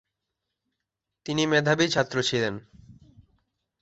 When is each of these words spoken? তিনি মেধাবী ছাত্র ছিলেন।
তিনি 1.25 1.43
মেধাবী 1.45 1.85
ছাত্র 1.87 2.17
ছিলেন। 2.23 2.53